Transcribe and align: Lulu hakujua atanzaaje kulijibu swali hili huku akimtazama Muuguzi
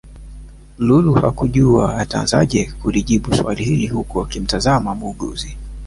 Lulu 0.77 1.13
hakujua 1.13 1.97
atanzaaje 1.97 2.73
kulijibu 2.81 3.35
swali 3.35 3.63
hili 3.63 3.87
huku 3.87 4.21
akimtazama 4.21 4.95
Muuguzi 4.95 5.57